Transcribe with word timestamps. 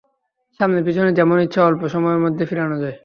সামনে 0.59 0.79
পিছনে 0.83 1.09
যেমন 1.13 1.37
ইচ্ছা 1.41 1.61
অল্প 1.65 1.81
সময়ের 1.87 2.19
মধ্যে 2.19 2.43
ফিরানো 2.45 2.77
যায়। 2.83 2.97